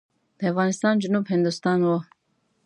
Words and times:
د 0.39 0.41
افغانستان 0.51 0.93
جنوب 1.03 1.25
هندوستان 1.33 1.79
و. 1.83 1.87